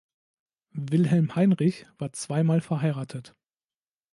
[0.73, 3.35] Wilhelm Heinrich war zweimal verheiratet.